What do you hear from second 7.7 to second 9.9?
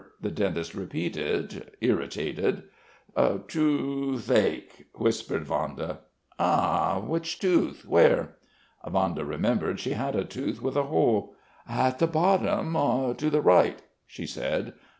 where?" Vanda remembered